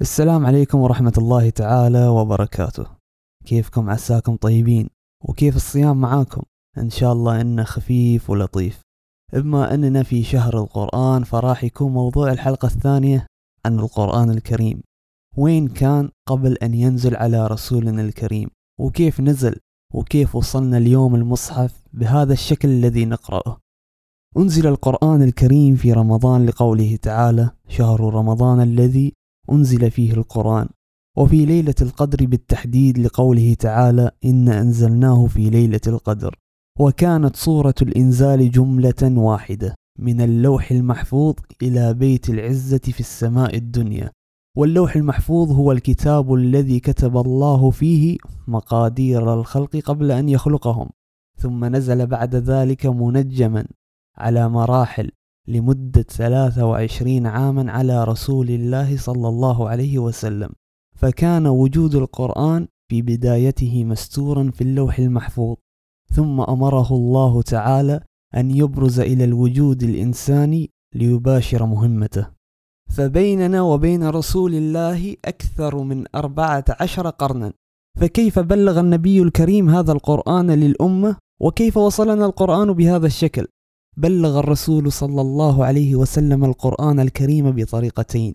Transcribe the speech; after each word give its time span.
السلام 0.00 0.46
عليكم 0.46 0.78
ورحمة 0.78 1.12
الله 1.18 1.50
تعالى 1.50 2.06
وبركاته. 2.06 2.86
كيفكم 3.44 3.90
عساكم 3.90 4.36
طيبين؟ 4.36 4.88
وكيف 5.24 5.56
الصيام 5.56 6.00
معاكم؟ 6.00 6.42
إن 6.78 6.90
شاء 6.90 7.12
الله 7.12 7.40
إنه 7.40 7.64
خفيف 7.64 8.30
ولطيف. 8.30 8.80
بما 9.32 9.74
أننا 9.74 10.02
في 10.02 10.22
شهر 10.22 10.58
القرآن 10.58 11.24
فراح 11.24 11.64
يكون 11.64 11.92
موضوع 11.92 12.32
الحلقة 12.32 12.66
الثانية 12.66 13.26
عن 13.66 13.78
القرآن 13.78 14.30
الكريم. 14.30 14.82
وين 15.36 15.68
كان 15.68 16.10
قبل 16.28 16.52
أن 16.52 16.74
ينزل 16.74 17.16
على 17.16 17.46
رسولنا 17.46 18.02
الكريم؟ 18.02 18.48
وكيف 18.80 19.20
نزل؟ 19.20 19.56
وكيف 19.94 20.36
وصلنا 20.36 20.78
اليوم 20.78 21.14
المصحف 21.14 21.82
بهذا 21.92 22.32
الشكل 22.32 22.68
الذي 22.68 23.04
نقرأه؟ 23.04 23.58
أنزل 24.36 24.66
القرآن 24.66 25.22
الكريم 25.22 25.76
في 25.76 25.92
رمضان 25.92 26.46
لقوله 26.46 26.96
تعالى 26.96 27.50
شهر 27.68 28.14
رمضان 28.14 28.60
الذي 28.60 29.12
أنزل 29.52 29.90
فيه 29.90 30.12
القرآن 30.12 30.68
وفي 31.16 31.46
ليلة 31.46 31.74
القدر 31.82 32.26
بالتحديد 32.26 32.98
لقوله 32.98 33.54
تعالى 33.54 34.10
إن 34.24 34.48
أنزلناه 34.48 35.26
في 35.26 35.50
ليلة 35.50 35.80
القدر. 35.86 36.38
وكانت 36.78 37.36
صورة 37.36 37.74
الإنزال 37.82 38.50
جملة 38.50 39.02
واحدة 39.02 39.74
من 39.98 40.20
اللوح 40.20 40.70
المحفوظ 40.70 41.34
إلى 41.62 41.94
بيت 41.94 42.30
العزة 42.30 42.78
في 42.78 43.00
السماء 43.00 43.56
الدنيا. 43.56 44.10
واللوح 44.56 44.96
المحفوظ 44.96 45.52
هو 45.52 45.72
الكتاب 45.72 46.34
الذي 46.34 46.80
كتب 46.80 47.16
الله 47.16 47.70
فيه 47.70 48.16
مقادير 48.48 49.34
الخلق 49.34 49.76
قبل 49.76 50.12
أن 50.12 50.28
يخلقهم 50.28 50.88
ثم 51.38 51.64
نزل 51.64 52.06
بعد 52.06 52.34
ذلك 52.34 52.86
منجما 52.86 53.66
على 54.16 54.48
مراحل 54.48 55.10
لمدة 55.48 56.02
23 56.02 57.26
عاما 57.26 57.72
على 57.72 58.04
رسول 58.04 58.50
الله 58.50 58.96
صلى 58.96 59.28
الله 59.28 59.68
عليه 59.68 59.98
وسلم 59.98 60.50
فكان 60.96 61.46
وجود 61.46 61.94
القرآن 61.94 62.68
في 62.88 63.02
بدايته 63.02 63.84
مستورا 63.84 64.50
في 64.50 64.60
اللوح 64.60 64.98
المحفوظ 64.98 65.56
ثم 66.14 66.40
أمره 66.40 66.92
الله 66.92 67.42
تعالى 67.42 68.00
أن 68.36 68.50
يبرز 68.50 69.00
إلى 69.00 69.24
الوجود 69.24 69.82
الإنساني 69.82 70.70
ليباشر 70.94 71.66
مهمته. 71.66 72.26
فبيننا 72.96 73.62
وبين 73.62 74.08
رسول 74.08 74.54
الله 74.54 75.16
أكثر 75.24 75.82
من 75.82 76.04
أربعة 76.14 76.64
عشر 76.80 77.10
قرنا 77.10 77.52
فكيف 78.00 78.38
بلغ 78.38 78.80
النبي 78.80 79.22
الكريم 79.22 79.68
هذا 79.70 79.92
القرآن 79.92 80.50
للأمة؟ 80.50 81.16
وكيف 81.40 81.76
وصلنا 81.76 82.26
القرآن 82.26 82.72
بهذا 82.72 83.06
الشكل؟ 83.06 83.46
بلغ 83.98 84.38
الرسول 84.38 84.92
صلى 84.92 85.20
الله 85.20 85.64
عليه 85.64 85.94
وسلم 85.94 86.44
القرآن 86.44 87.00
الكريم 87.00 87.50
بطريقتين 87.50 88.34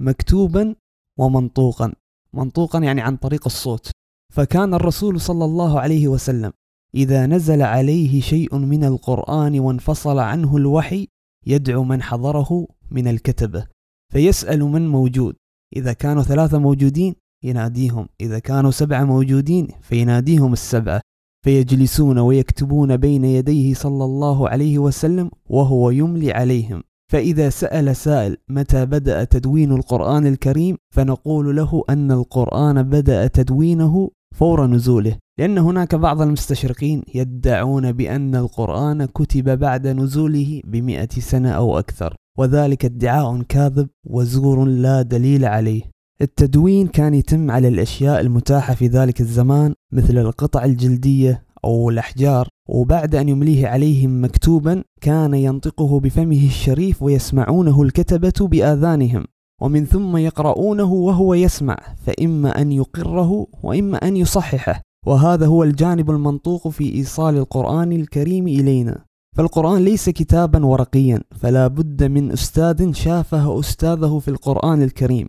مكتوبا 0.00 0.74
ومنطوقا. 1.18 1.92
منطوقا 2.32 2.78
يعني 2.78 3.00
عن 3.00 3.16
طريق 3.16 3.42
الصوت. 3.46 3.90
فكان 4.32 4.74
الرسول 4.74 5.20
صلى 5.20 5.44
الله 5.44 5.80
عليه 5.80 6.08
وسلم 6.08 6.52
إذا 6.94 7.26
نزل 7.26 7.62
عليه 7.62 8.20
شيء 8.20 8.56
من 8.56 8.84
القرآن 8.84 9.60
وانفصل 9.60 10.18
عنه 10.18 10.56
الوحي 10.56 11.08
يدعو 11.46 11.84
من 11.84 12.02
حضره 12.02 12.68
من 12.90 13.08
الكتبة. 13.08 13.66
فيسأل 14.12 14.60
من 14.60 14.88
موجود. 14.88 15.36
إذا 15.76 15.92
كانوا 15.92 16.22
ثلاثة 16.22 16.58
موجودين 16.58 17.14
يناديهم. 17.44 18.08
إذا 18.20 18.38
كانوا 18.38 18.70
سبعة 18.70 19.04
موجودين 19.04 19.68
فيناديهم 19.82 20.52
السبعة. 20.52 21.00
فيجلسون 21.44 22.18
ويكتبون 22.18 22.96
بين 22.96 23.24
يديه 23.24 23.74
صلى 23.74 24.04
الله 24.04 24.48
عليه 24.48 24.78
وسلم 24.78 25.30
وهو 25.46 25.90
يملي 25.90 26.32
عليهم. 26.32 26.82
فإذا 27.12 27.50
سأل 27.50 27.96
سائل 27.96 28.36
متى 28.48 28.86
بدأ 28.86 29.24
تدوين 29.24 29.72
القرآن 29.72 30.26
الكريم 30.26 30.76
فنقول 30.94 31.56
له 31.56 31.84
أن 31.90 32.12
القرآن 32.12 32.82
بدأ 32.82 33.26
تدوينه 33.26 34.10
فور 34.34 34.66
نزوله. 34.66 35.16
لأن 35.38 35.58
هناك 35.58 35.94
بعض 35.94 36.22
المستشرقين 36.22 37.02
يدعون 37.14 37.92
بأن 37.92 38.34
القرآن 38.34 39.04
كتب 39.04 39.58
بعد 39.58 39.86
نزوله 39.86 40.60
بمئة 40.64 41.20
سنة 41.20 41.50
أو 41.50 41.78
أكثر 41.78 42.16
وذلك 42.38 42.84
ادعاء 42.84 43.42
كاذب 43.42 43.88
وزور 44.06 44.64
لا 44.64 45.02
دليل 45.02 45.44
عليه. 45.44 45.82
التدوين 46.22 46.86
كان 46.86 47.14
يتم 47.14 47.50
على 47.50 47.68
الأشياء 47.68 48.20
المتاحة 48.20 48.74
في 48.74 48.86
ذلك 48.86 49.20
الزمان 49.20 49.74
مثل 49.92 50.18
القطع 50.18 50.64
الجلدية 50.64 51.44
أو 51.64 51.90
الأحجار 51.90 52.48
وبعد 52.68 53.14
أن 53.14 53.28
يمليه 53.28 53.66
عليهم 53.66 54.24
مكتوبا 54.24 54.84
كان 55.00 55.34
ينطقه 55.34 56.00
بفمه 56.00 56.46
الشريف 56.46 57.02
ويسمعونه 57.02 57.82
الكتبة 57.82 58.48
بآذانهم 58.48 59.24
ومن 59.62 59.84
ثم 59.84 60.16
يقرؤونه 60.16 60.92
وهو 60.92 61.34
يسمع 61.34 61.76
فإما 62.06 62.60
أن 62.60 62.72
يقره 62.72 63.46
وإما 63.62 63.96
أن 63.98 64.16
يصححه 64.16 64.82
وهذا 65.06 65.46
هو 65.46 65.64
الجانب 65.64 66.10
المنطوق 66.10 66.68
في 66.68 66.94
إيصال 66.94 67.36
القرآن 67.36 67.92
الكريم 67.92 68.48
إلينا. 68.48 69.04
فالقرآن 69.36 69.84
ليس 69.84 70.10
كتابا 70.10 70.66
ورقيا 70.66 71.20
فلا 71.40 71.66
بد 71.66 72.04
من 72.04 72.32
أستاذ 72.32 72.92
شافه 72.92 73.60
أستاذه 73.60 74.18
في 74.18 74.28
القرآن 74.28 74.82
الكريم. 74.82 75.28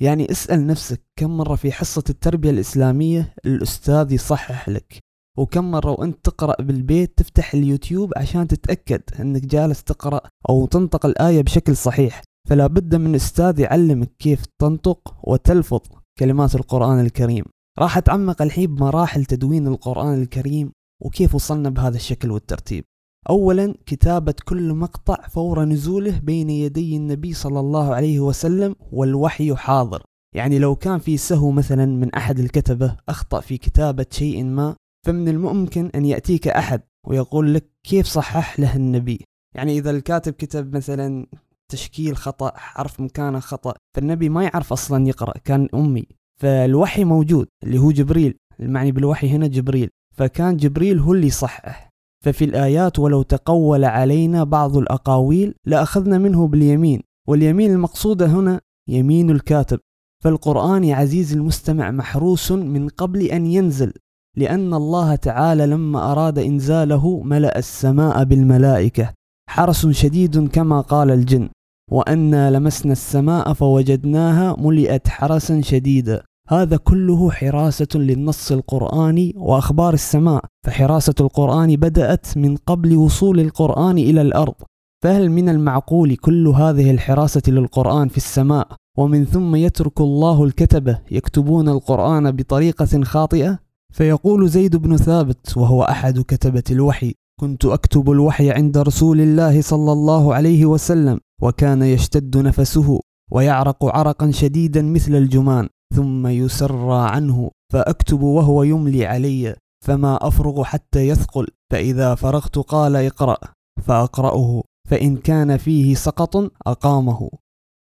يعني 0.00 0.30
اسأل 0.30 0.66
نفسك 0.66 1.02
كم 1.16 1.36
مرة 1.36 1.54
في 1.54 1.72
حصة 1.72 2.04
التربية 2.10 2.50
الإسلامية 2.50 3.34
الأستاذ 3.46 4.12
يصحح 4.12 4.68
لك؟ 4.68 4.98
وكم 5.38 5.70
مرة 5.70 5.90
وأنت 5.90 6.24
تقرأ 6.24 6.62
بالبيت 6.62 7.18
تفتح 7.18 7.54
اليوتيوب 7.54 8.12
عشان 8.16 8.48
تتأكد 8.48 9.02
أنك 9.20 9.46
جالس 9.46 9.84
تقرأ 9.84 10.20
أو 10.48 10.66
تنطق 10.66 11.06
الآية 11.06 11.42
بشكل 11.42 11.76
صحيح. 11.76 12.22
فلا 12.48 12.66
بد 12.66 12.94
من 12.94 13.14
أستاذ 13.14 13.60
يعلمك 13.60 14.10
كيف 14.18 14.44
تنطق 14.60 15.14
وتلفظ 15.28 15.80
كلمات 16.18 16.54
القرآن 16.54 17.00
الكريم. 17.00 17.44
راح 17.78 17.96
أتعمق 17.96 18.42
الحين 18.42 18.74
بمراحل 18.74 19.24
تدوين 19.24 19.66
القرآن 19.66 20.22
الكريم 20.22 20.72
وكيف 21.02 21.34
وصلنا 21.34 21.70
بهذا 21.70 21.96
الشكل 21.96 22.30
والترتيب. 22.30 22.84
أولا 23.28 23.74
كتابة 23.86 24.34
كل 24.44 24.74
مقطع 24.74 25.28
فور 25.28 25.64
نزوله 25.64 26.18
بين 26.18 26.50
يدي 26.50 26.96
النبي 26.96 27.32
صلى 27.34 27.60
الله 27.60 27.94
عليه 27.94 28.20
وسلم 28.20 28.76
والوحي 28.92 29.56
حاضر. 29.56 30.02
يعني 30.34 30.58
لو 30.58 30.76
كان 30.76 30.98
في 30.98 31.16
سهو 31.16 31.50
مثلا 31.50 31.86
من 31.86 32.14
أحد 32.14 32.38
الكتبة 32.38 32.96
أخطأ 33.08 33.40
في 33.40 33.58
كتابة 33.58 34.06
شيء 34.10 34.44
ما 34.44 34.76
فمن 35.06 35.28
الممكن 35.28 35.90
أن 35.94 36.04
يأتيك 36.04 36.48
أحد 36.48 36.82
ويقول 37.06 37.54
لك 37.54 37.70
كيف 37.86 38.06
صحح 38.06 38.60
له 38.60 38.76
النبي؟ 38.76 39.24
يعني 39.54 39.78
إذا 39.78 39.90
الكاتب 39.90 40.32
كتب 40.32 40.76
مثلا 40.76 41.26
تشكيل 41.72 42.16
خطأ 42.16 42.52
حرف 42.56 43.00
مكانه 43.00 43.40
خطأ 43.40 43.74
فالنبي 43.96 44.28
ما 44.28 44.44
يعرف 44.44 44.72
أصلا 44.72 45.08
يقرأ 45.08 45.38
كان 45.44 45.68
أمي. 45.74 46.06
فالوحي 46.40 47.04
موجود 47.04 47.46
اللي 47.64 47.78
هو 47.78 47.90
جبريل. 47.90 48.36
المعني 48.60 48.92
بالوحي 48.92 49.30
هنا 49.30 49.46
جبريل. 49.46 49.88
فكان 50.16 50.56
جبريل 50.56 50.98
هو 50.98 51.12
اللي 51.12 51.26
يصحح 51.26 51.89
ففي 52.24 52.44
الآيات 52.44 52.98
ولو 52.98 53.22
تقول 53.22 53.84
علينا 53.84 54.44
بعض 54.44 54.76
الأقاويل 54.76 55.54
لأخذنا 55.66 56.18
منه 56.18 56.46
باليمين 56.46 57.00
واليمين 57.28 57.72
المقصودة 57.72 58.26
هنا 58.26 58.60
يمين 58.88 59.30
الكاتب. 59.30 59.78
فالقرآن 60.24 60.84
يا 60.84 60.96
عزيز 60.96 61.32
المستمع 61.32 61.90
محروس 61.90 62.52
من 62.52 62.88
قبل 62.88 63.22
أن 63.22 63.46
ينزل 63.46 63.92
لأن 64.36 64.74
الله 64.74 65.14
تعالى 65.14 65.66
لما 65.66 66.12
أراد 66.12 66.38
إنزاله 66.38 67.22
ملأ 67.22 67.58
السماء 67.58 68.24
بالملائكة. 68.24 69.12
حرس 69.48 69.86
شديد 69.86 70.48
كما 70.48 70.80
قال 70.80 71.10
الجن 71.10 71.48
وأنا 71.90 72.50
لمسنا 72.50 72.92
السماء 72.92 73.52
فوجدناها 73.52 74.56
ملئت 74.58 75.08
حرسا 75.08 75.60
شديدا. 75.60 76.22
هذا 76.52 76.76
كله 76.76 77.30
حراسة 77.30 77.88
للنص 77.94 78.52
القرآني 78.52 79.34
وأخبار 79.36 79.94
السماء. 79.94 80.44
فحراسة 80.66 81.14
القرآن 81.20 81.76
بدأت 81.76 82.26
من 82.36 82.56
قبل 82.56 82.96
وصول 82.96 83.40
القرآن 83.40 83.98
إلى 83.98 84.22
الأرض. 84.22 84.54
فهل 85.02 85.30
من 85.30 85.48
المعقول 85.48 86.16
كل 86.16 86.48
هذه 86.48 86.90
الحراسة 86.90 87.42
للقرآن 87.48 88.08
في 88.08 88.16
السماء؟ 88.16 88.68
ومن 88.98 89.24
ثم 89.24 89.56
يترك 89.56 90.00
الله 90.00 90.44
الكتبة 90.44 90.98
يكتبون 91.10 91.68
القرآن 91.68 92.30
بطريقة 92.30 93.02
خاطئة؟ 93.04 93.58
فيقول 93.92 94.48
زيد 94.48 94.76
بن 94.76 94.96
ثابت 94.96 95.56
وهو 95.56 95.82
أحد 95.82 96.20
كتبة 96.20 96.62
الوحي 96.70 97.14
كنت 97.40 97.64
أكتب 97.64 98.10
الوحي 98.10 98.50
عند 98.50 98.78
رسول 98.78 99.20
الله 99.20 99.60
صلى 99.60 99.92
الله 99.92 100.34
عليه 100.34 100.66
وسلم 100.66 101.20
وكان 101.42 101.82
يشتد 101.82 102.36
نفسه 102.36 103.00
ويعرق 103.32 103.84
عرقا 103.84 104.30
شديدا 104.30 104.82
مثل 104.82 105.14
الجمان. 105.14 105.68
ثم 105.94 106.26
يسرى 106.26 107.10
عنه 107.10 107.50
فأكتب 107.72 108.22
وهو 108.22 108.62
يملي 108.62 109.06
علي 109.06 109.56
فما 109.84 110.28
أفرغ 110.28 110.64
حتى 110.64 111.08
يثقل. 111.08 111.46
فإذا 111.72 112.14
فرغت 112.14 112.58
قال 112.58 112.96
اقرأ 112.96 113.38
فأقرأه 113.82 114.62
فإن 114.88 115.16
كان 115.16 115.56
فيه 115.56 115.94
سقط 115.94 116.36
أقامه. 116.66 117.30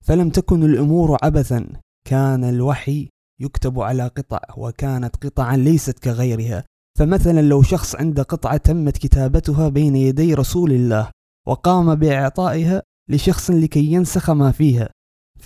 فلم 0.05 0.31
تكن 0.31 0.65
الأمور 0.65 1.19
عبثا 1.23 1.67
كان 2.09 2.45
الوحي 2.45 3.09
يكتب 3.41 3.81
على 3.81 4.07
قطع 4.07 4.41
وكانت 4.57 5.17
قطعا 5.17 5.57
ليست 5.57 5.99
كغيرها. 5.99 6.65
فمثلا 6.99 7.41
لو 7.41 7.63
شخص 7.63 7.97
عنده 7.97 8.23
قطعة 8.23 8.57
تمت 8.57 8.97
كتابتها 8.97 9.69
بين 9.69 9.97
يدي 9.97 10.35
رسول 10.35 10.73
الله 10.73 11.11
وقام 11.47 11.95
بإعطائها 11.95 12.83
لشخص 13.09 13.51
لكي 13.51 13.93
ينسخ 13.93 14.31
ما 14.31 14.53
فيها 14.53 14.89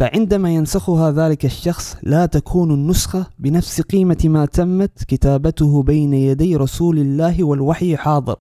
فعندما 0.00 0.54
ينسخها 0.54 1.10
ذلك 1.10 1.44
الشخص 1.44 1.96
لا 2.02 2.26
تكون 2.26 2.70
النسخة 2.70 3.26
بنفس 3.38 3.80
قيمة 3.80 4.18
ما 4.24 4.46
تمت 4.46 5.04
كتابته 5.04 5.82
بين 5.82 6.14
يدي 6.14 6.56
رسول 6.56 6.98
الله 6.98 7.44
والوحي 7.44 7.96
حاضر. 7.96 8.36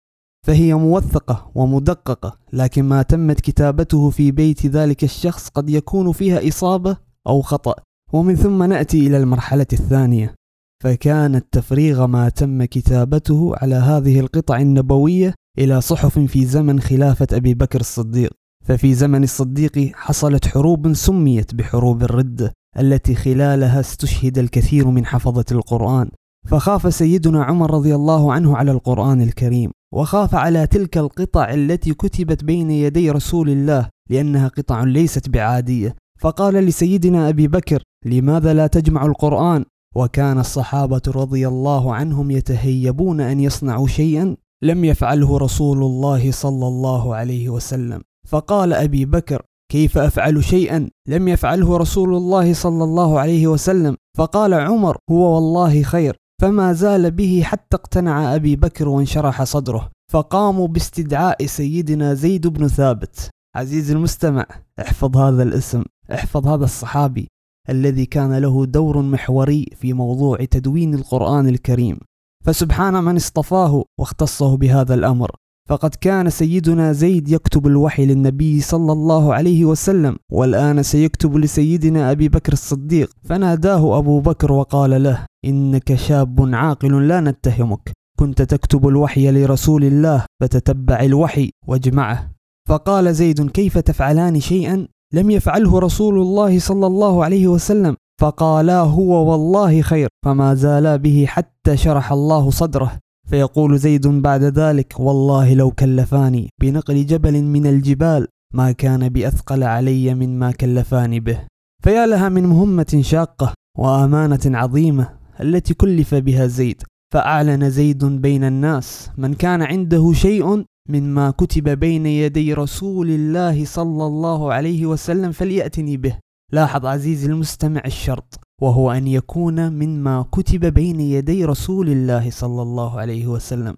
فهي 0.47 0.73
موثقة 0.73 1.51
ومدققة 1.55 2.37
لكن 2.53 2.83
ما 2.83 3.01
تمت 3.01 3.39
كتابته 3.39 4.09
في 4.09 4.31
بيت 4.31 4.65
ذلك 4.65 5.03
الشخص 5.03 5.49
قد 5.49 5.69
يكون 5.69 6.11
فيها 6.11 6.47
إصابة 6.47 6.97
أو 7.27 7.41
خطأ. 7.41 7.75
ومن 8.13 8.35
ثم 8.35 8.63
نأتي 8.63 9.07
إلى 9.07 9.17
المرحلة 9.17 9.67
الثانية. 9.73 10.35
فكان 10.83 11.35
التفريغ 11.35 12.07
ما 12.07 12.29
تم 12.29 12.63
كتابته 12.63 13.53
على 13.57 13.75
هذه 13.75 14.19
القطع 14.19 14.59
النبوية 14.59 15.33
إلى 15.57 15.81
صحف 15.81 16.19
في 16.19 16.45
زمن 16.45 16.79
خلافة 16.79 17.27
أبي 17.33 17.53
بكر 17.53 17.79
الصديق. 17.79 18.38
ففي 18.69 18.93
زمن 18.93 19.23
الصديق 19.23 19.91
حصلت 19.93 20.47
حروب 20.47 20.93
سميت 20.93 21.55
بحروب 21.55 22.03
الردة 22.03 22.53
التي 22.79 23.15
خلالها 23.15 23.79
استشهد 23.79 24.37
الكثير 24.37 24.87
من 24.87 25.05
حفظة 25.05 25.45
القرآن. 25.51 26.09
فخاف 26.47 26.93
سيدنا 26.93 27.43
عمر 27.43 27.73
رضي 27.73 27.95
الله 27.95 28.33
عنه 28.33 28.57
على 28.57 28.71
القرآن 28.71 29.21
الكريم 29.21 29.71
وخاف 29.93 30.35
على 30.35 30.67
تلك 30.67 30.97
القطع 30.97 31.53
التي 31.53 31.93
كتبت 31.93 32.43
بين 32.43 32.71
يدي 32.71 33.11
رسول 33.11 33.49
الله 33.49 33.89
لأنها 34.09 34.47
قطع 34.47 34.83
ليست 34.83 35.29
بعادية. 35.29 35.95
فقال 36.19 36.53
لسيدنا 36.53 37.29
أبي 37.29 37.47
بكر 37.47 37.83
لماذا 38.05 38.53
لا 38.53 38.67
تجمع 38.67 39.05
القرآن؟ 39.05 39.65
وكان 39.95 40.39
الصحابة 40.39 41.01
رضي 41.07 41.47
الله 41.47 41.93
عنهم 41.93 42.31
يتهيبون 42.31 43.21
أن 43.21 43.39
يصنعوا 43.39 43.87
شيئا 43.87 44.35
لم 44.63 44.85
يفعله 44.85 45.37
رسول 45.37 45.77
الله 45.83 46.31
صلى 46.31 46.67
الله 46.67 47.15
عليه 47.15 47.49
وسلم. 47.49 48.01
فقال 48.27 48.73
أبي 48.73 49.05
بكر 49.05 49.41
كيف 49.71 49.97
أفعل 49.97 50.43
شيئا؟ 50.43 50.89
لم 51.07 51.27
يفعله 51.27 51.77
رسول 51.77 52.15
الله 52.15 52.53
صلى 52.53 52.83
الله 52.83 53.19
عليه 53.19 53.47
وسلم. 53.47 53.95
فقال 54.17 54.53
عمر 54.53 54.97
هو 55.11 55.35
والله 55.35 55.83
خير. 55.83 56.15
فما 56.41 56.73
زال 56.73 57.11
به 57.11 57.41
حتى 57.45 57.75
اقتنع 57.75 58.35
أبي 58.35 58.55
بكر 58.55 58.89
وانشرح 58.89 59.43
صدره. 59.43 59.89
فقاموا 60.11 60.67
باستدعاء 60.67 61.45
سيدنا 61.45 62.13
زيد 62.13 62.47
بن 62.47 62.67
ثابت. 62.67 63.29
عزيز 63.55 63.91
المستمع 63.91 64.45
احفظ 64.79 65.17
هذا 65.17 65.43
الاسم 65.43 65.83
احفظ 66.13 66.47
هذا 66.47 66.63
الصحابي 66.63 67.27
الذي 67.69 68.05
كان 68.05 68.37
له 68.37 68.65
دور 68.65 69.01
محوري 69.01 69.65
في 69.75 69.93
موضوع 69.93 70.45
تدوين 70.45 70.93
القرآن 70.93 71.47
الكريم. 71.47 71.99
فسبحان 72.45 73.03
من 73.03 73.15
اصطفاه 73.15 73.83
واختصه 73.99 74.57
بهذا 74.57 74.93
الأمر. 74.93 75.31
فقد 75.69 75.95
كان 76.01 76.29
سيدنا 76.29 76.91
زيد 76.91 77.29
يكتب 77.29 77.67
الوحي 77.67 78.05
للنبي 78.05 78.61
صلى 78.61 78.91
الله 78.91 79.33
عليه 79.33 79.65
وسلم 79.65 80.17
والآن 80.31 80.83
سيكتب 80.83 81.37
لسيدنا 81.37 82.11
أبي 82.11 82.29
بكر 82.29 82.53
الصديق. 82.53 83.09
فناداه 83.23 83.97
أبو 83.97 84.19
بكر 84.19 84.51
وقال 84.51 85.03
له 85.03 85.25
إنك 85.45 85.95
شاب 85.95 86.49
عاقل 86.53 87.07
لا 87.07 87.21
نتهمك. 87.21 87.91
كنت 88.19 88.41
تكتب 88.41 88.87
الوحي 88.87 89.31
لرسول 89.31 89.83
الله 89.83 90.25
فتتبع 90.41 90.99
الوحي 90.99 91.49
واجمعه. 91.67 92.31
فقال 92.69 93.15
زيد 93.15 93.49
كيف 93.49 93.77
تفعلان 93.77 94.39
شيئا؟ 94.39 94.87
لم 95.13 95.31
يفعله 95.31 95.79
رسول 95.79 96.21
الله 96.21 96.59
صلى 96.59 96.87
الله 96.87 97.23
عليه 97.23 97.47
وسلم. 97.47 97.95
فقالا 98.21 98.79
هو 98.79 99.31
والله 99.31 99.81
خير. 99.81 100.07
فما 100.25 100.53
زالا 100.53 100.95
به 100.95 101.25
حتى 101.27 101.77
شرح 101.77 102.11
الله 102.11 102.49
صدره. 102.49 102.91
فيقول 103.29 103.77
زيد 103.77 104.07
بعد 104.07 104.43
ذلك 104.43 104.99
والله 104.99 105.53
لو 105.53 105.71
كلفاني 105.71 106.49
بنقل 106.61 107.05
جبل 107.05 107.43
من 107.43 107.67
الجبال 107.67 108.27
ما 108.53 108.71
كان 108.71 109.09
بأثقل 109.09 109.63
علي 109.63 110.15
مما 110.15 110.51
كلفاني 110.51 111.19
به. 111.19 111.39
فيا 111.83 112.05
لها 112.05 112.29
من 112.29 112.43
مهمة 112.43 112.99
شاقة 113.01 113.53
وأمانة 113.77 114.39
عظيمة 114.45 115.09
التي 115.41 115.73
كلف 115.73 116.15
بها 116.15 116.47
زيد. 116.47 116.83
فأعلن 117.13 117.69
زيد 117.69 118.05
بين 118.05 118.43
الناس 118.43 119.09
من 119.17 119.33
كان 119.33 119.61
عنده 119.61 120.13
شيء 120.13 120.65
مما 120.89 121.31
كتب 121.31 121.69
بين 121.69 122.05
يدي 122.05 122.53
رسول 122.53 123.09
الله 123.09 123.65
صلى 123.65 124.05
الله 124.05 124.53
عليه 124.53 124.85
وسلم 124.85 125.31
فليأتني 125.31 125.97
به. 125.97 126.17
لاحظ 126.53 126.85
عزيزي 126.85 127.27
المستمع 127.27 127.81
الشرط. 127.85 128.39
وهو 128.61 128.91
أن 128.91 129.07
يكون 129.07 129.69
مما 129.69 130.25
كتب 130.31 130.65
بين 130.65 130.99
يدي 130.99 131.45
رسول 131.45 131.89
الله 131.89 132.29
صلى 132.29 132.61
الله 132.61 132.99
عليه 132.99 133.27
وسلم. 133.27 133.75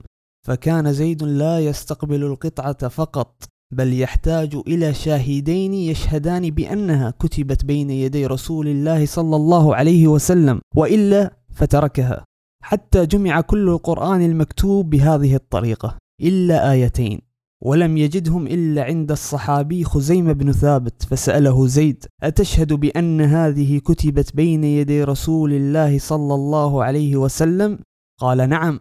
فكان 0.48 0.94
زيد 0.94 1.24
لا 1.24 1.60
يستقبل 1.60 2.24
القطعة 2.24 2.88
فقط 2.88 3.44
بل 3.74 4.00
يحتاج 4.00 4.56
إلى 4.68 4.94
شاهدين 4.94 5.74
يشهدان 5.74 6.50
بأنها 6.50 7.13
كتبت 7.19 7.66
بين 7.66 7.89
يدي 7.89 8.25
رسول 8.25 8.68
الله 8.68 9.06
صلى 9.06 9.36
الله 9.36 9.75
عليه 9.75 10.07
وسلم 10.07 10.62
وإلا 10.75 11.38
فتركها. 11.54 12.24
حتى 12.63 13.06
جمع 13.06 13.42
كل 13.42 13.69
القرآن 13.69 14.22
المكتوب 14.22 14.89
بهذه 14.89 15.36
الطريقة 15.36 15.98
إلا 16.22 16.72
آيتين. 16.72 17.31
ولم 17.63 17.98
يجدهم 17.98 18.48
إلا 18.48 18.84
عند 18.84 19.12
الصحابي 19.12 19.84
خزيمة 19.84 20.34
بن 20.34 20.52
ثابت 20.52 21.04
فسأله 21.04 21.68
زيد 21.68 22.06
أتشهد 22.24 22.74
بأن 22.74 23.22
هذه 23.22 23.80
كتبت 23.80 24.36
بين 24.36 24.63
يدي 24.63 25.04
رسول 25.04 25.54
الله 25.54 26.00
صلى 26.00 26.34
الله 26.34 26.84
عليه 26.84 27.16
وسلم؟ 27.16 27.80
قال 28.19 28.50
نعم. 28.50 28.80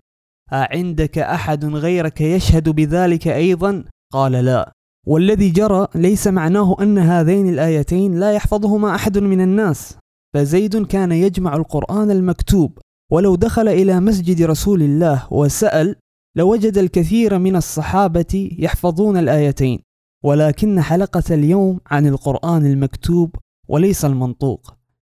أعندك 0.52 1.18
أحد 1.18 1.64
غيرك 1.64 2.20
يشهد 2.20 2.68
بذلك 2.68 3.28
أيضا؟ 3.28 3.84
قال 4.12 4.32
لا. 4.32 4.72
والذي 5.06 5.50
جرى 5.50 5.86
ليس 5.94 6.28
معناه 6.28 6.76
أن 6.80 6.98
هذين 6.98 7.48
الآيتين 7.48 8.20
لا 8.20 8.32
يحفظهما 8.32 8.94
أحد 8.94 9.18
من 9.18 9.40
الناس. 9.40 9.96
فزيد 10.34 10.86
كان 10.86 11.12
يجمع 11.12 11.56
القرآن 11.56 12.10
المكتوب 12.10 12.78
ولو 13.12 13.34
دخل 13.34 13.68
إلى 13.68 14.00
مسجد 14.00 14.42
رسول 14.42 14.82
الله 14.82 15.26
وسأل 15.30 15.96
لوجد 16.36 16.78
الكثير 16.78 17.38
من 17.38 17.56
الصحابة 17.56 18.50
يحفظون 18.58 19.16
الآيتين 19.16 19.78
ولكن 20.24 20.80
حلقة 20.80 21.22
اليوم 21.30 21.80
عن 21.86 22.06
القرآن 22.06 22.66
المكتوب 22.66 23.36
وليس 23.68 24.04
المنطوق. 24.04 24.74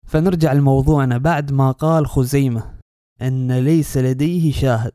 فنرجع 0.08 0.54
لموضوعنا 0.54 1.18
بعد 1.18 1.52
ما 1.52 1.72
قال 1.72 2.08
خزيمة 2.08 2.64
أن 3.22 3.52
ليس 3.52 3.98
لديه 3.98 4.52
شاهد. 4.52 4.94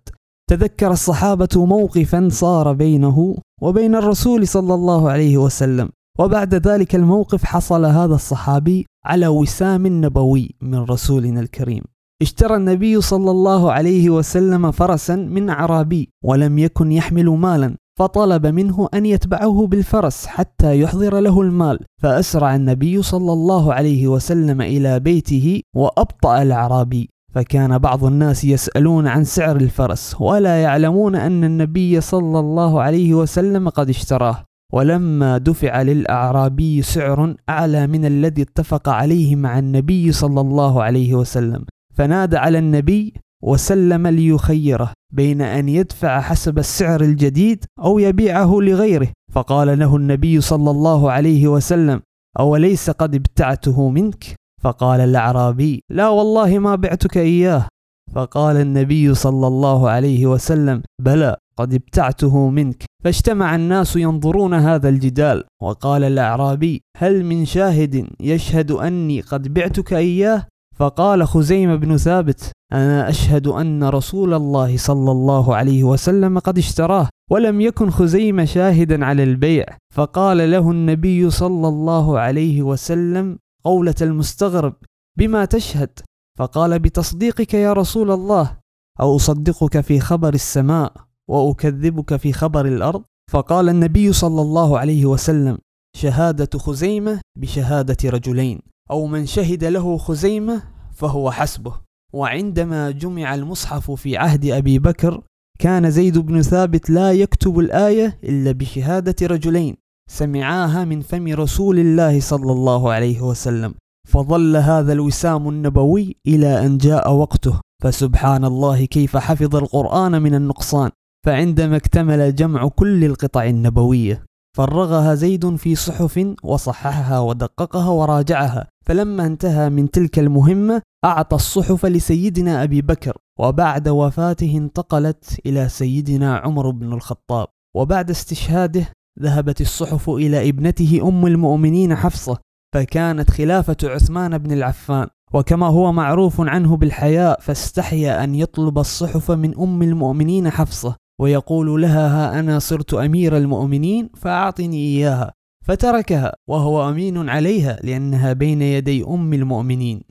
تذكر 0.51 0.91
الصحابة 0.91 1.49
موقفا 1.67 2.29
صار 2.33 2.73
بينه 2.73 3.37
وبين 3.63 3.95
الرسول 3.95 4.49
صلى 4.49 4.75
الله 4.75 5.11
عليه 5.11 5.37
وسلم 5.39 5.89
وبعد 6.19 6.55
ذلك 6.55 6.95
الموقف 6.95 7.45
حصل 7.45 7.85
هذا 7.85 8.15
الصحابي 8.15 8.87
على 9.05 9.27
وسام 9.27 9.87
نبوي 9.87 10.55
من 10.61 10.79
رسولنا 10.79 11.41
الكريم. 11.41 11.83
اشترى 12.23 12.57
النبي 12.57 13.01
صلى 13.01 13.31
الله 13.31 13.73
عليه 13.73 14.11
وسلم 14.11 14.71
فرسا 14.71 15.17
من 15.17 15.51
أعرابي 15.51 16.09
ولم 16.25 16.59
يكن 16.59 16.93
يحمل 16.93 17.29
مالا 17.29 17.77
فطلب 17.99 18.47
منه 18.47 18.89
أن 18.95 19.07
يتبعه 19.07 19.67
بالفرس 19.67 20.27
حتى 20.27 20.81
يحضر 20.81 21.21
له 21.21 21.41
المال. 21.41 21.79
فأسرع 22.03 22.55
النبي 22.55 23.03
صلى 23.03 23.33
الله 23.33 23.75
عليه 23.75 24.09
وسلم 24.09 24.61
إلى 24.61 25.01
بيته 25.01 25.61
وأبطأ 25.77 26.43
الأعرابي. 26.43 27.09
فكان 27.35 27.79
بعض 27.79 28.05
الناس 28.05 28.45
يسألون 28.45 29.07
عن 29.07 29.25
سعر 29.25 29.57
الفرس 29.57 30.17
ولا 30.21 30.63
يعلمون 30.63 31.17
أن 31.17 31.45
النبي 31.45 32.01
صلى 32.01 32.39
الله 32.39 32.83
عليه 32.83 33.15
وسلم 33.15 33.69
قد 33.69 33.89
اشتراه. 33.89 34.45
ولما 34.73 35.39
دفع 35.39 35.83
للأعرابي 35.83 36.83
سعر 36.83 37.35
أعلى 37.49 37.87
من 37.87 38.05
الذي 38.05 38.43
اتفق 38.43 38.89
عليه 38.89 39.37
مع 39.37 39.59
النبي 39.59 40.13
صلى 40.13 40.41
الله 40.41 40.83
عليه 40.83 41.15
وسلم. 41.15 41.65
فنادى 41.97 42.37
على 42.37 42.59
النبي 42.59 43.15
وسلم 43.43 44.07
ليخيره 44.07 44.93
بين 45.15 45.43
أن 45.43 45.69
يدفع 45.69 46.21
حسب 46.21 46.59
السعر 46.59 47.01
الجديد 47.01 47.65
أو 47.85 47.99
يبيعه 47.99 48.61
لغيره. 48.61 49.09
فقال 49.33 49.79
له 49.79 49.97
النبي 49.97 50.41
صلى 50.41 50.71
الله 50.71 51.11
عليه 51.11 51.49
وسلم 51.49 52.01
أوليس 52.39 52.91
قد 52.91 53.15
ابتعته 53.15 53.89
منك؟ 53.89 54.25
فقال 54.63 55.01
الأعرابي 55.01 55.81
لا 55.91 56.09
والله 56.09 56.59
ما 56.59 56.75
بعتك 56.75 57.17
إياه. 57.19 57.69
فقال 58.15 58.57
النبي 58.57 59.15
صلى 59.15 59.47
الله 59.47 59.91
عليه 59.91 60.27
وسلم 60.27 60.83
بلى 61.03 61.37
قد 61.59 61.75
ابتعته 61.75 62.49
منك. 62.49 62.85
فاجتمع 63.05 63.55
الناس 63.55 63.97
ينظرون 63.97 64.55
هذا 64.55 64.89
الجدال. 64.89 65.45
وقال 65.63 66.05
الأعرابي 66.05 66.81
هل 66.97 67.25
من 67.25 67.45
شاهد 67.45 68.07
يشهد 68.21 68.71
أني 68.71 69.21
قد 69.21 69.55
بعتك 69.55 69.93
إياه؟ 69.93 70.47
فقال 70.77 71.27
خزيمة 71.27 71.77
بن 71.77 71.97
ثابت 71.97 72.53
أنا 72.73 73.09
أشهد 73.09 73.47
أن 73.47 73.85
رسول 73.85 74.35
الله 74.35 74.77
صلى 74.77 75.11
الله 75.11 75.57
عليه 75.57 75.85
وسلم 75.85 76.39
قد 76.39 76.59
اشتراه 76.59 77.09
ولم 77.31 77.61
يكن 77.61 77.91
خزيمة 77.91 78.45
شاهدا 78.45 79.05
على 79.05 79.23
البيع. 79.23 79.67
فقال 79.95 80.51
له 80.51 80.71
النبي 80.71 81.31
صلى 81.31 81.69
الله 81.69 82.19
عليه 82.19 82.63
وسلم 82.63 83.39
قولة 83.65 83.95
المستغرب 84.03 84.75
بما 85.19 85.45
تشهد؟ 85.45 85.91
فقال 86.39 86.79
بتصديقك 86.79 87.55
يا 87.55 87.73
رسول 87.73 88.11
الله 88.11 88.59
أو 89.01 89.17
أصدقك 89.17 89.81
في 89.81 90.01
خبر 90.01 90.35
السماء 90.35 90.93
وأكذبك 91.31 92.17
في 92.17 92.33
خبر 92.33 92.67
الأرض؟ 92.67 93.03
فقال 93.33 93.69
النبي 93.69 94.13
صلى 94.13 94.43
الله 94.43 94.79
عليه 94.79 95.07
وسلم 95.07 95.59
شهادة 95.97 96.59
خزيمة 96.59 97.21
بشهادة 97.39 98.11
رجلين. 98.11 98.61
أو 98.91 99.07
من 99.07 99.27
شهد 99.27 99.65
له 99.65 99.99
خزيمة 99.99 100.63
فهو 100.93 101.31
حسبه. 101.31 101.75
وعندما 102.15 102.91
جمع 102.91 103.35
المصحف 103.35 103.91
في 103.91 104.17
عهد 104.17 104.47
أبي 104.47 104.79
بكر 104.79 105.23
كان 105.59 105.91
زيد 105.91 106.19
بن 106.19 106.43
ثابت 106.43 106.91
لا 106.91 107.13
يكتب 107.13 107.59
الآية 107.59 108.19
إلا 108.25 108.53
بشهادة 108.53 109.27
رجلين 109.27 109.77
سمعاها 110.11 110.85
من 110.85 111.01
فم 111.01 111.29
رسول 111.29 111.79
الله 111.79 112.21
صلى 112.21 112.53
الله 112.53 112.93
عليه 112.93 113.21
وسلم 113.21 113.75
فظل 114.09 114.57
هذا 114.57 114.93
الوسام 114.93 115.49
النبوي 115.49 116.17
إلى 116.27 116.67
أن 116.67 116.79
جاء 116.79 117.13
وقته. 117.13 117.61
فسبحان 117.83 118.45
الله 118.45 118.85
كيف 118.85 119.17
حفظ 119.17 119.57
القرآن 119.57 120.23
من 120.23 120.35
النقصان. 120.35 120.91
فعندما 121.27 121.77
اكتمل 121.77 122.35
جمع 122.35 122.69
كل 122.69 123.05
القطع 123.05 123.45
النبوية. 123.45 124.25
فرغها 124.57 125.15
زيد 125.15 125.57
في 125.57 125.75
صحف 125.75 126.35
وصححها 126.43 127.19
ودققها 127.21 127.89
وراجعها. 127.89 128.67
فلما 128.87 129.27
انتهى 129.27 129.71
من 129.71 129.91
تلك 129.91 130.19
المهمة 130.19 130.83
أعطى 131.05 131.37
الصحف 131.37 131.87
لسيدنا 131.87 132.63
أبي 132.63 132.83
بكر 132.83 133.17
وبعد 133.39 133.89
وفاته 133.89 134.57
انتقلت 134.57 135.41
إلى 135.47 135.69
سيدنا 135.69 136.37
عمر 136.37 136.71
بن 136.71 136.93
الخطاب. 136.93 137.47
وبعد 137.77 138.11
استشهاده 138.11 138.87
ذهبت 139.23 139.61
الصحف 139.61 140.11
إلى 140.11 140.49
ابنته 140.49 141.01
أم 141.09 141.27
المؤمنين 141.27 141.95
حفصة 141.95 142.39
فكانت 142.75 143.31
خلافة 143.31 143.77
عثمان 143.85 144.39
بن 144.39 144.53
العفان. 144.53 145.07
وكما 145.35 145.67
هو 145.67 145.93
معروف 145.93 146.41
عنه 146.41 146.77
بالحياء 146.77 147.41
فاستحيا 147.41 148.25
أن 148.25 148.35
يطلب 148.35 148.79
الصحف 148.79 149.31
من 149.31 149.59
أم 149.59 149.83
المؤمنين 149.83 150.51
حفصة. 150.51 150.97
ويقول 151.21 151.83
لها 151.83 152.09
ها 152.09 152.41
أنا 152.41 152.59
صرت 152.59 152.95
أمير 152.95 153.37
المؤمنين 153.37 154.11
فأعطني 154.17 154.77
إياها. 154.77 155.33
فتركها 155.65 156.33
وهو 156.49 156.89
أمين 156.89 157.29
عليها 157.29 157.79
لأنها 157.83 158.33
بين 158.33 158.63
يدي 158.63 159.05
أم 159.05 159.35
المؤمنين. 159.35 160.03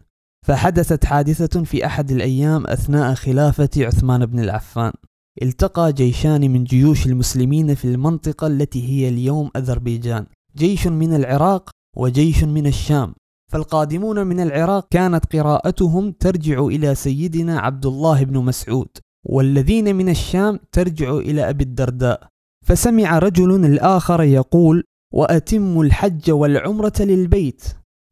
فحدثت 0.47 1.05
حادثة 1.05 1.63
في 1.63 1.85
أحد 1.85 2.11
الأيام 2.11 2.67
أثناء 2.67 3.13
خلافة 3.13 3.69
عثمان 3.77 4.25
بن 4.25 4.39
العفان. 4.39 4.91
التقى 5.41 5.93
جيشان 5.93 6.51
من 6.51 6.63
جيوش 6.63 7.05
المسلمين 7.05 7.75
في 7.75 7.85
المنطقة 7.85 8.47
التي 8.47 8.89
هي 8.89 9.09
اليوم 9.09 9.49
أذربيجان. 9.55 10.25
جيش 10.57 10.87
من 10.87 11.15
العراق 11.15 11.69
وجيش 11.97 12.43
من 12.43 12.67
الشام. 12.67 13.13
فالقادمون 13.51 14.27
من 14.27 14.39
العراق 14.39 14.87
كانت 14.89 15.35
قراءتهم 15.35 16.11
ترجع 16.11 16.65
إلى 16.65 16.95
سيدنا 16.95 17.59
عبد 17.59 17.85
الله 17.85 18.23
بن 18.23 18.37
مسعود. 18.37 18.87
والذين 19.25 19.95
من 19.95 20.09
الشام 20.09 20.59
ترجع 20.71 21.17
إلى 21.17 21.49
أبي 21.49 21.63
الدرداء. 21.63 22.27
فسمع 22.65 23.19
رجل 23.19 23.65
الآخر 23.65 24.23
يقول 24.23 24.83
وأتم 25.13 25.81
الحج 25.81 26.31
والعمرة 26.31 26.93
للبيت. 26.99 27.63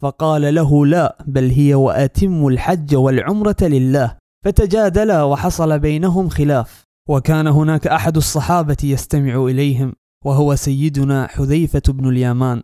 فقال 0.01 0.55
له 0.55 0.85
لا 0.85 1.17
بل 1.27 1.49
هي 1.49 1.73
وأتم 1.75 2.47
الحج 2.47 2.95
والعمرة 2.95 3.55
لله. 3.61 4.17
فتجادلا 4.45 5.23
وحصل 5.23 5.79
بينهم 5.79 6.29
خلاف. 6.29 6.83
وكان 7.09 7.47
هناك 7.47 7.87
أحد 7.87 8.17
الصحابة 8.17 8.77
يستمع 8.83 9.45
إليهم 9.45 9.93
وهو 10.25 10.55
سيدنا 10.55 11.27
حذيفة 11.27 11.81
بن 11.87 12.09
اليامان 12.09 12.61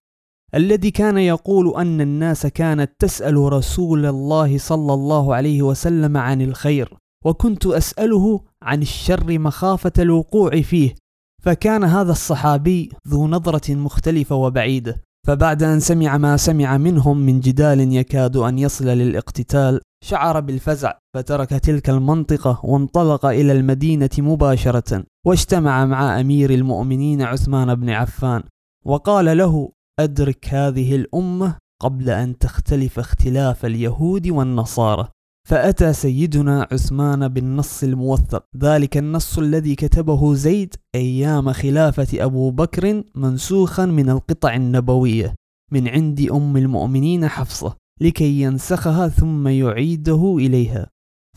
الذي 0.55 0.91
كان 0.91 1.17
يقول 1.17 1.81
أن 1.81 2.01
الناس 2.01 2.47
كانت 2.47 2.91
تسأل 2.99 3.37
رسول 3.37 4.05
الله 4.05 4.57
صلى 4.57 4.93
الله 4.93 5.35
عليه 5.35 5.61
وسلم 5.61 6.17
عن 6.17 6.41
الخير. 6.41 6.97
وكنت 7.25 7.65
أسأله 7.65 8.41
عن 8.63 8.81
الشر 8.81 9.39
مخافة 9.39 9.91
الوقوع 9.99 10.61
فيه 10.61 10.95
فكان 11.43 11.83
هذا 11.83 12.11
الصحابي 12.11 12.91
ذو 13.07 13.27
نظرة 13.27 13.75
مختلفة 13.75 14.35
وبعيدة 14.35 15.01
فبعد 15.27 15.63
أن 15.63 15.79
سمع 15.79 16.17
ما 16.17 16.37
سمع 16.37 16.77
منهم 16.77 17.17
من 17.17 17.39
جدال 17.39 17.93
يكاد 17.95 18.37
أن 18.37 18.59
يصل 18.59 18.85
للاقتتال 18.85 19.81
شعر 20.03 20.39
بالفزع 20.39 20.93
فترك 21.15 21.49
تلك 21.49 21.89
المنطقة 21.89 22.61
وانطلق 22.63 23.25
إلى 23.25 23.51
المدينة 23.51 24.09
مباشرة 24.17 25.03
واجتمع 25.25 25.85
مع 25.85 26.19
أمير 26.19 26.49
المؤمنين 26.49 27.21
عثمان 27.21 27.75
بن 27.75 27.89
عفان 27.89 28.43
وقال 28.85 29.37
له 29.37 29.71
أدرك 29.99 30.53
هذه 30.53 30.95
الأمة 30.95 31.57
قبل 31.81 32.09
أن 32.09 32.37
تختلف 32.37 32.99
اختلاف 32.99 33.65
اليهود 33.65 34.27
والنصارى. 34.27 35.07
فأتى 35.49 35.93
سيدنا 35.93 36.67
عثمان 36.71 37.27
بالنص 37.27 37.83
الموثق. 37.83 38.43
ذلك 38.57 38.97
النص 38.97 39.37
الذي 39.37 39.75
كتبه 39.75 40.33
زيد 40.33 40.75
أيام 40.95 41.53
خلافة 41.53 42.25
أبو 42.25 42.51
بكر 42.51 43.03
منسوخا 43.15 43.85
من 43.85 44.09
القطع 44.09 44.55
النبوية 44.55 45.35
من 45.71 45.87
عند 45.87 46.21
أم 46.31 46.57
المؤمنين 46.57 47.27
حفصة 47.27 47.75
لكي 48.01 48.41
ينسخها 48.41 49.07
ثم 49.07 49.47
يعيده 49.47 50.35
إليها. 50.39 50.87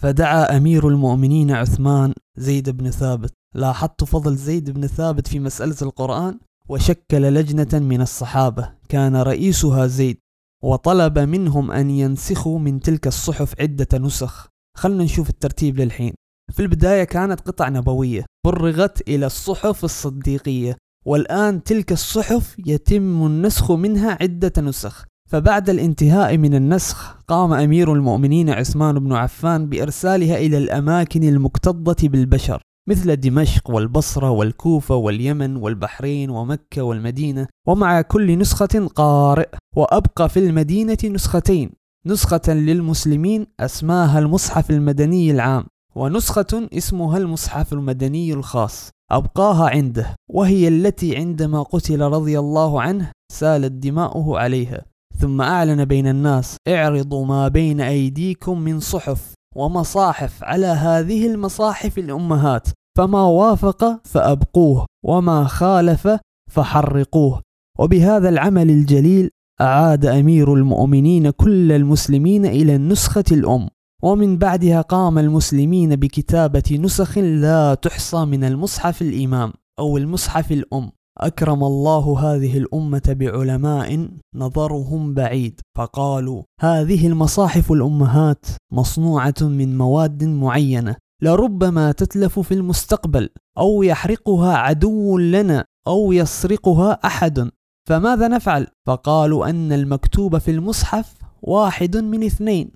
فدعا 0.01 0.57
أمير 0.57 0.89
المؤمنين 0.89 1.51
عثمان 1.51 2.13
زيد 2.37 2.71
بن 2.71 2.91
ثابت. 2.91 3.33
لاحظت 3.55 4.05
فضل 4.05 4.37
زيد 4.37 4.71
بن 4.71 4.87
ثابت 4.87 5.27
في 5.29 5.39
مسألة 5.39 5.77
القرآن 5.83 6.39
وشكل 6.69 7.23
لجنة 7.23 7.81
من 7.81 8.01
الصحابة. 8.01 8.73
كان 8.89 9.17
رئيسها 9.17 9.87
زيد. 9.87 10.19
وطلب 10.65 11.19
منهم 11.19 11.71
أن 11.71 11.91
ينسخوا 11.91 12.59
من 12.59 12.81
تلك 12.81 13.07
الصحف 13.07 13.55
عدة 13.61 13.99
نسخ. 13.99 14.49
خلنا 14.77 15.05
نشوف 15.05 15.31
الترتيب 15.31 15.81
للحين. 15.81 16.15
في 16.53 16.63
البداية 16.63 17.05
كانت 17.05 17.41
قطع 17.41 17.69
نبوية 17.69 18.25
فرغت 18.47 19.09
إلى 19.09 19.27
الصحف 19.27 19.85
الصديقية 19.85 20.77
والآن 21.07 21.63
تلك 21.63 21.93
الصحف 21.93 22.57
يتم 22.67 23.27
النسخ 23.27 23.73
منها 23.73 24.19
عدة 24.21 24.53
نسخ. 24.63 25.05
فبعد 25.31 25.71
الانتهاء 25.71 26.37
من 26.37 26.55
النسخ 26.55 27.17
قام 27.29 27.53
أمير 27.53 27.93
المؤمنين 27.93 28.51
عثمان 28.51 28.99
بن 28.99 29.13
عفان 29.13 29.69
بإرسالها 29.69 30.37
إلى 30.37 30.59
الأماكن 30.59 31.25
المكتظة 31.25 32.09
بالبشر. 32.09 32.63
مثل 32.89 33.17
دمشق 33.17 33.71
والبصرة 33.71 34.31
والكوفة 34.31 34.95
واليمن 34.95 35.57
والبحرين 35.57 36.31
ومكة 36.31 36.83
والمدينة 36.83 37.47
ومع 37.67 38.01
كل 38.01 38.39
نسخة 38.39 38.89
قارئ 38.95 39.49
وأبقى 39.77 40.29
في 40.29 40.39
المدينة 40.39 40.99
نسختين. 41.05 41.71
نسخة 42.07 42.41
للمسلمين 42.49 43.47
أسماها 43.61 44.19
المصحف 44.19 44.71
المدني 44.71 45.31
العام 45.31 45.65
ونسخة 45.97 46.69
اسمها 46.73 47.19
المصحف 47.19 47.73
المدني 47.73 48.33
الخاص. 48.33 48.91
أبقاها 49.11 49.69
عنده 49.71 50.15
وهي 50.31 50.69
التي 50.69 51.17
عندما 51.17 51.63
قتل 51.63 52.01
رضي 52.01 52.39
الله 52.39 52.83
عنه 52.83 53.11
سالت 53.33 53.73
دماؤه 53.73 54.39
عليها. 54.39 54.85
ثم 55.19 55.41
أعلن 55.41 55.85
بين 55.85 56.07
الناس 56.07 56.57
اعرضوا 56.69 57.27
ما 57.27 57.49
بين 57.49 57.81
أيديكم 57.81 58.59
من 58.59 58.81
صحف. 58.81 59.33
ومصاحف 59.55 60.45
على 60.45 60.67
هذه 60.67 61.27
المصاحف 61.27 61.99
الأمهات 61.99 62.69
فما 62.99 63.23
وافق 63.23 64.01
فأبقوه 64.05 64.87
وما 65.05 65.45
خالف 65.45 66.09
فحرقوه. 66.51 67.43
وبهذا 67.79 68.29
العمل 68.29 68.71
الجليل 68.71 69.31
أعاد 69.61 70.07
أمير 70.07 70.55
المؤمنين 70.55 71.31
كل 71.31 71.73
المسلمين 71.73 72.47
إلى 72.47 72.75
النسخة 72.77 73.25
الأم. 73.33 73.69
ومن 74.03 74.39
بعدها 74.39 74.81
قام 74.81 75.19
المسلمين 75.19 75.97
بكتابة 75.97 76.79
نسخ 76.81 77.19
لا 77.19 77.75
تحصى 77.75 78.25
من 78.25 78.45
المصحف 78.45 79.03
الإمام 79.03 79.53
أو 79.79 79.97
المصحف 79.97 80.53
الأم. 80.53 80.93
أكرم 81.19 81.65
الله 81.65 82.19
هذه 82.19 82.59
الأمة 82.59 83.03
بعلماء 83.09 84.09
نظرهم 84.35 85.15
بعيد 85.15 85.61
فقالوا 85.77 86.43
هذه 86.61 87.07
المصاحف 87.07 87.73
الأمهات 87.73 88.47
مصنوعة 88.73 89.35
من 89.41 89.79
مواد 89.79 90.25
معينة 90.25 90.97
لربما 91.23 91.93
تتلف 91.93 92.39
في 92.39 92.55
المستقبل 92.55 93.29
أو 93.59 93.83
يحرقها 93.83 94.57
عدو 94.57 95.19
لنا 95.19 95.65
أو 95.87 96.13
يسرقها 96.13 96.93
أحد 96.93 97.51
فماذا 97.89 98.29
نفعل؟ 98.29 98.67
فقالوا 98.87 99.51
أن 99.51 99.73
المكتوب 99.73 100.39
في 100.39 100.51
المصحف 100.51 101.15
واحد 101.43 101.97
من 101.97 102.25
اثنين 102.25 102.71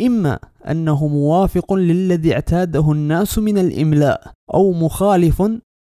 إما 0.00 0.38
أنه 0.70 1.06
موافق 1.08 1.74
للذي 1.74 2.34
اعتاده 2.34 2.92
الناس 2.92 3.38
من 3.38 3.58
الإملاء 3.58 4.32
أو 4.54 4.72
مخالف 4.72 5.42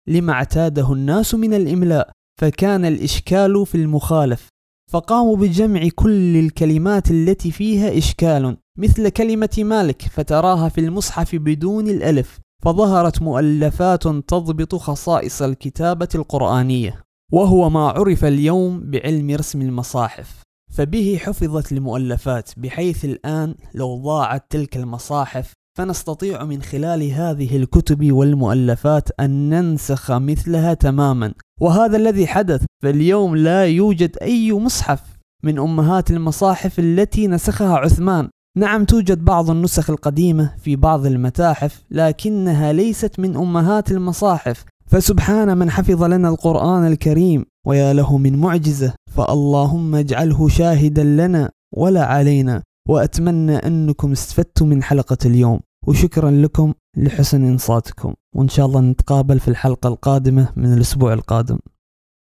لما 0.09 0.33
اعتاده 0.33 0.93
الناس 0.93 1.35
من 1.35 1.53
الإملاء 1.53 2.11
فكان 2.41 2.85
الإشكال 2.85 3.65
في 3.65 3.75
المخالف. 3.75 4.47
فقاموا 4.91 5.37
بجمع 5.37 5.89
كل 5.95 6.37
الكلمات 6.37 7.11
التي 7.11 7.51
فيها 7.51 7.97
إشكال 7.97 8.57
مثل 8.77 9.09
كلمة 9.09 9.49
مالك 9.57 10.01
فتراها 10.01 10.69
في 10.69 10.81
المصحف 10.81 11.35
بدون 11.35 11.87
الألف. 11.87 12.39
فظهرت 12.63 13.21
مؤلفات 13.21 14.03
تضبط 14.03 14.75
خصائص 14.75 15.41
الكتابة 15.41 16.09
القرآنية. 16.15 17.03
وهو 17.31 17.69
ما 17.69 17.87
عرف 17.87 18.25
اليوم 18.25 18.91
بعلم 18.91 19.31
رسم 19.31 19.61
المصاحف. 19.61 20.41
فبه 20.71 21.19
حفظت 21.23 21.71
المؤلفات 21.71 22.49
بحيث 22.57 23.05
الآن 23.05 23.55
لو 23.73 23.95
ضاعت 23.95 24.45
تلك 24.49 24.77
المصاحف 24.77 25.53
فنستطيع 25.79 26.45
من 26.45 26.61
خلال 26.61 27.11
هذه 27.11 27.57
الكتب 27.57 28.11
والمؤلفات 28.11 29.09
أن 29.19 29.49
ننسخ 29.49 30.11
مثلها 30.11 30.73
تماما. 30.73 31.33
وهذا 31.61 31.97
الذي 31.97 32.27
حدث 32.27 32.65
فاليوم 32.83 33.35
لا 33.35 33.65
يوجد 33.65 34.17
أي 34.21 34.53
مصحف 34.53 35.01
من 35.43 35.59
أمهات 35.59 36.11
المصاحف 36.11 36.79
التي 36.79 37.27
نسخها 37.27 37.77
عثمان. 37.77 38.29
نعم 38.57 38.85
توجد 38.85 39.25
بعض 39.25 39.49
النسخ 39.49 39.89
القديمة 39.89 40.55
في 40.57 40.75
بعض 40.75 41.05
المتاحف 41.05 41.83
لكنها 41.91 42.73
ليست 42.73 43.19
من 43.19 43.37
أمهات 43.37 43.91
المصاحف. 43.91 44.65
فسبحان 44.87 45.57
من 45.57 45.69
حفظ 45.69 46.03
لنا 46.03 46.29
القرآن 46.29 46.87
الكريم 46.87 47.45
ويا 47.67 47.93
له 47.93 48.17
من 48.17 48.35
معجزة. 48.35 48.93
فاللهم 49.11 49.95
اجعله 49.95 50.49
شاهدا 50.49 51.03
لنا 51.03 51.49
ولا 51.75 52.05
علينا. 52.05 52.63
وأتمنى 52.89 53.55
أنكم 53.55 54.11
استفدتوا 54.11 54.67
من 54.67 54.83
حلقة 54.83 55.17
اليوم. 55.25 55.59
وشكرا 55.87 56.31
لكم 56.31 56.73
لحسن 56.97 57.43
إنصاتكم 57.43 58.13
وإن 58.35 58.47
شاء 58.47 58.65
الله 58.65 58.81
نتقابل 58.81 59.39
في 59.39 59.47
الحلقة 59.47 59.87
القادمة 59.87 60.53
من 60.55 60.73
الأسبوع 60.73 61.13
القادم. 61.13 61.59